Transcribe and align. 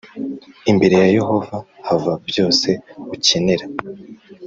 imbere 0.71 0.93
ya 1.01 1.07
Yehova 1.17 1.57
hava 1.87 2.13
byose 2.29 2.69
ukenera 3.15 3.65